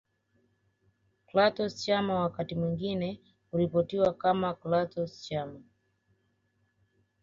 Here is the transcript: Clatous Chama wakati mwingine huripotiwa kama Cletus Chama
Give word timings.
Clatous 1.29 1.75
Chama 1.77 2.15
wakati 2.19 2.55
mwingine 2.55 3.21
huripotiwa 3.51 4.13
kama 4.13 4.53
Cletus 4.53 5.21
Chama 5.21 5.61